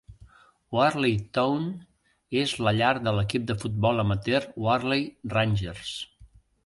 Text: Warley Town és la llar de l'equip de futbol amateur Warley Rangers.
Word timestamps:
Warley 0.75 1.17
Town 1.37 1.67
és 2.43 2.53
la 2.67 2.73
llar 2.79 2.91
de 3.09 3.13
l'equip 3.19 3.45
de 3.51 3.57
futbol 3.65 4.05
amateur 4.05 4.43
Warley 4.69 5.05
Rangers. 5.39 5.93